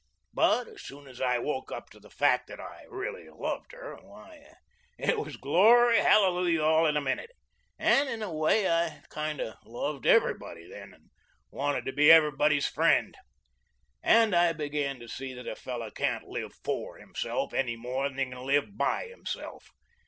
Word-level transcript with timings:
But 0.33 0.67
as 0.67 0.81
soon 0.81 1.05
as 1.07 1.21
I 1.21 1.37
woke 1.37 1.71
up 1.71 1.91
to 1.91 1.99
the 1.99 2.09
fact 2.09 2.47
that 2.47 2.59
I 2.59 2.85
really 2.89 3.29
loved 3.29 3.71
her, 3.73 3.97
why, 4.01 4.47
it 4.97 5.19
was 5.19 5.37
glory 5.37 5.97
hallelujah 5.99 6.63
all 6.63 6.87
in 6.87 6.97
a 6.97 7.01
minute, 7.01 7.29
and, 7.77 8.09
in 8.09 8.23
a 8.23 8.33
way, 8.33 8.67
I 8.67 9.03
kind 9.09 9.39
of 9.39 9.57
loved 9.63 10.07
everybody 10.07 10.67
then, 10.67 10.95
and 10.95 11.09
wanted 11.51 11.85
to 11.85 11.93
be 11.93 12.11
everybody's 12.11 12.67
friend. 12.67 13.13
And 14.01 14.33
I 14.33 14.53
began 14.53 14.99
to 15.01 15.07
see 15.07 15.35
that 15.35 15.45
a 15.47 15.55
fellow 15.55 15.91
can't 15.91 16.27
live 16.27 16.55
FOR 16.63 16.97
himself 16.97 17.53
any 17.53 17.75
more 17.75 18.09
than 18.09 18.17
he 18.17 18.25
can 18.25 18.43
live 18.43 18.75
BY 18.75 19.05
himself. 19.09 19.67